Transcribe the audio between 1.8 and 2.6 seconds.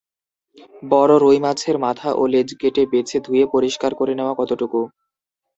মাথা ও লেজ